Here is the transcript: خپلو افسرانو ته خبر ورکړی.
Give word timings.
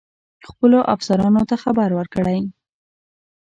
خپلو 0.47 0.79
افسرانو 0.95 1.41
ته 1.49 1.55
خبر 1.63 1.89
ورکړی. 1.93 2.39